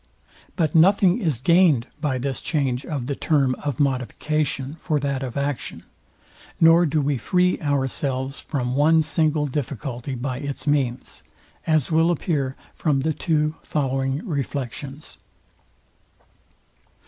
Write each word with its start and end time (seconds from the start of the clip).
But 0.55 0.73
nothing 0.73 1.19
is 1.19 1.41
gained 1.41 1.85
by 1.99 2.17
this 2.17 2.41
change 2.41 2.87
of 2.87 3.05
the 3.05 3.15
term 3.15 3.53
of 3.63 3.79
modification, 3.79 4.75
for 4.79 4.99
that 4.99 5.21
of 5.21 5.37
action; 5.37 5.83
nor 6.59 6.87
do 6.87 6.99
we 7.01 7.19
free 7.19 7.61
ourselves 7.61 8.39
from 8.41 8.75
one 8.75 9.03
single 9.03 9.45
difficulty 9.45 10.15
by 10.15 10.39
its 10.39 10.65
means; 10.65 11.21
as 11.67 11.91
will 11.91 12.09
appear 12.09 12.55
from 12.73 13.01
the 13.01 13.13
two 13.13 13.53
following 13.61 14.25
reflexions. 14.27 15.19